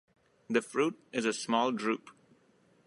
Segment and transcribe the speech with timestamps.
[0.49, 2.09] The fruit is a small drupe.